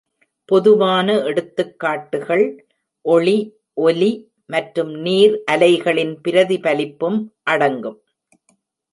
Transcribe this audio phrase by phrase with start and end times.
[0.49, 2.45] பொதுவான எடுத்துக்காட்டுகள்
[3.05, 3.35] ஒளி,
[3.77, 4.09] ஒலி
[4.49, 7.19] மற்றும் நீர் அலைகளின் பிரதிபலிப்பும்
[7.43, 7.99] அடங்கும்.